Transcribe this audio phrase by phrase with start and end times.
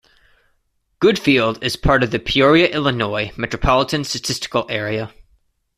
[0.99, 5.13] Goodfield is part of the Peoria, Illinois Metropolitan Statistical Area.